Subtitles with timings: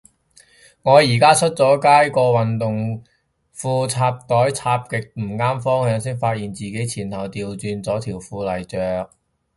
[0.81, 3.03] 我而家出咗街，條運動
[3.55, 9.11] 褲插袋插極唔啱方向，先發現自己前後掉轉咗條褲嚟着